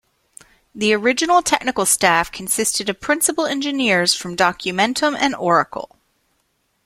[0.73, 5.95] The original technical staff consisted of principal engineers from Documentum and Oracle.